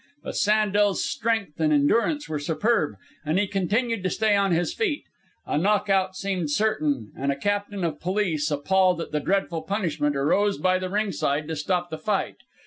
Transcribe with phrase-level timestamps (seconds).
[0.23, 5.03] But Sandel's strength and endurance were superb, and he continued to stay on his feet.
[5.45, 10.15] A knock out seemed certain, and a captain of police, appalled at the dreadful punishment,
[10.15, 12.37] arose by the ringside to stop the fight.